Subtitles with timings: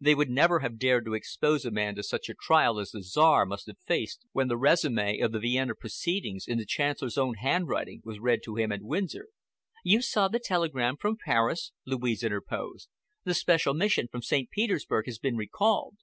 [0.00, 3.00] They would never have dared to expose a man to such a trial as the
[3.00, 7.34] Czar must have faced when the resume of the Vienna proceedings, in the Chancellor's own
[7.34, 9.28] handwriting, was read to him at Windsor."
[9.84, 12.88] "You saw the telegram from Paris?" Louise interposed.
[13.22, 14.50] "The special mission from St.
[14.50, 15.96] Petersburg has been recalled."